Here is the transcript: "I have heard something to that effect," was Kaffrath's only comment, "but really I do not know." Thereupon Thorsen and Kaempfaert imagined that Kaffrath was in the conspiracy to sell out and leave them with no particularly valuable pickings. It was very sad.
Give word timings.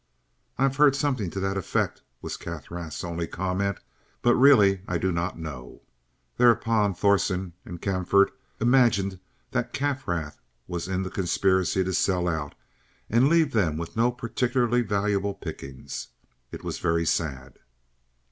"I 0.57 0.63
have 0.63 0.77
heard 0.77 0.95
something 0.95 1.29
to 1.29 1.39
that 1.41 1.57
effect," 1.57 2.01
was 2.23 2.35
Kaffrath's 2.35 3.03
only 3.03 3.27
comment, 3.27 3.77
"but 4.23 4.33
really 4.33 4.81
I 4.87 4.97
do 4.97 5.11
not 5.11 5.37
know." 5.37 5.83
Thereupon 6.37 6.95
Thorsen 6.95 7.53
and 7.65 7.79
Kaempfaert 7.79 8.31
imagined 8.59 9.19
that 9.51 9.73
Kaffrath 9.73 10.39
was 10.65 10.87
in 10.87 11.03
the 11.03 11.11
conspiracy 11.11 11.83
to 11.83 11.93
sell 11.93 12.27
out 12.27 12.55
and 13.11 13.29
leave 13.29 13.53
them 13.53 13.77
with 13.77 13.95
no 13.95 14.11
particularly 14.11 14.81
valuable 14.81 15.35
pickings. 15.35 16.07
It 16.51 16.63
was 16.63 16.79
very 16.79 17.05
sad. 17.05 17.59